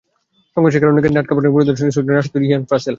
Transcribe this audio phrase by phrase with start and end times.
[0.53, 2.89] সংঘর্ষের কারণে কেন্দ্রে আটকা পড়েন পরিদর্শনে আসা সুইডেনের রাষ্ট্রদূত ইয়োহান ফ্রিসেল।